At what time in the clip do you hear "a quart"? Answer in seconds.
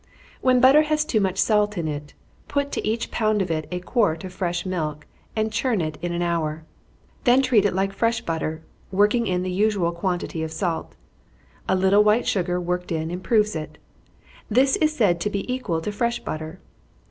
3.69-4.23